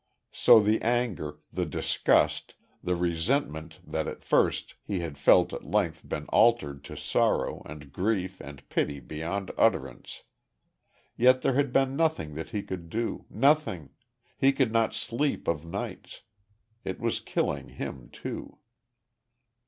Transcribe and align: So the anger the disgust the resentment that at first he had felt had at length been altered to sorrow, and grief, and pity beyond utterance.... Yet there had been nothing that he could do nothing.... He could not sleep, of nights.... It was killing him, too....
So 0.31 0.59
the 0.59 0.81
anger 0.81 1.37
the 1.53 1.67
disgust 1.67 2.55
the 2.83 2.95
resentment 2.95 3.79
that 3.85 4.07
at 4.07 4.23
first 4.23 4.73
he 4.83 5.01
had 5.01 5.15
felt 5.15 5.51
had 5.51 5.61
at 5.61 5.67
length 5.69 6.09
been 6.09 6.25
altered 6.29 6.83
to 6.85 6.97
sorrow, 6.97 7.61
and 7.67 7.93
grief, 7.93 8.39
and 8.41 8.67
pity 8.67 8.99
beyond 8.99 9.51
utterance.... 9.59 10.23
Yet 11.15 11.43
there 11.43 11.53
had 11.53 11.71
been 11.71 11.95
nothing 11.95 12.33
that 12.33 12.49
he 12.49 12.63
could 12.63 12.89
do 12.89 13.25
nothing.... 13.29 13.91
He 14.39 14.51
could 14.53 14.71
not 14.71 14.95
sleep, 14.95 15.47
of 15.47 15.67
nights.... 15.67 16.21
It 16.83 16.99
was 16.99 17.19
killing 17.19 17.69
him, 17.69 18.09
too.... 18.11 18.57